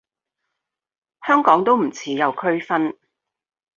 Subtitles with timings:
[1.27, 2.95] 香港都唔似有區分